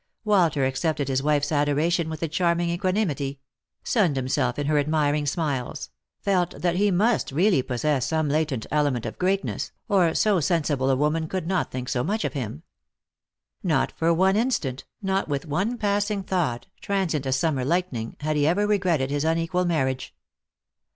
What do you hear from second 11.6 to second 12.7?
think so much of him.